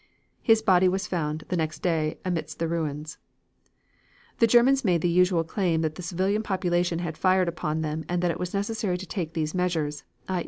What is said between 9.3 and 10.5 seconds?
these measures, i.